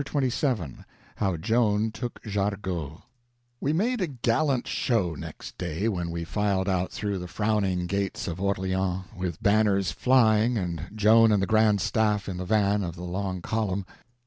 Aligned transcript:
Chapter 0.00 0.12
27 0.12 0.84
How 1.16 1.36
Joan 1.36 1.90
Took 1.90 2.22
Jargeau 2.22 3.02
WE 3.60 3.74
MADE 3.74 4.00
a 4.00 4.06
gallant 4.06 4.66
show 4.66 5.14
next 5.14 5.58
day 5.58 5.88
when 5.90 6.10
we 6.10 6.24
filed 6.24 6.70
out 6.70 6.90
through 6.90 7.18
the 7.18 7.28
frowning 7.28 7.86
gates 7.86 8.26
of 8.26 8.40
Orleans, 8.40 9.04
with 9.14 9.42
banners 9.42 9.92
flying 9.92 10.56
and 10.56 10.86
Joan 10.94 11.30
and 11.30 11.42
the 11.42 11.46
Grand 11.46 11.82
Staff 11.82 12.30
in 12.30 12.38
the 12.38 12.46
van 12.46 12.82
of 12.82 12.96
the 12.96 13.02
long 13.04 13.42
column. 13.42 13.84